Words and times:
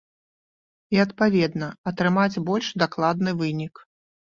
І, 0.95 1.01
адпаведна, 1.05 1.67
атрымаць 1.95 2.41
больш 2.51 2.67
дакладны 2.83 3.41
вынік. 3.41 3.73